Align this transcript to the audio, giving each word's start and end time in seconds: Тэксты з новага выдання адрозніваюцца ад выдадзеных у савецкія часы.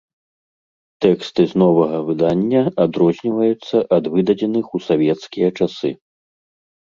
Тэксты 1.05 1.41
з 1.51 1.59
новага 1.63 1.99
выдання 2.07 2.61
адрозніваюцца 2.85 3.75
ад 3.99 4.03
выдадзеных 4.15 4.65
у 4.81 4.83
савецкія 4.87 5.47
часы. 5.61 5.89